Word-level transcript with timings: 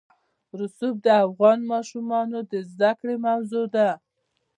رسوب 0.59 0.95
د 1.05 1.07
افغان 1.25 1.59
ماشومانو 1.71 2.39
د 2.51 2.53
زده 2.71 2.91
کړې 2.99 3.15
موضوع 3.27 3.65
ده. 3.75 3.89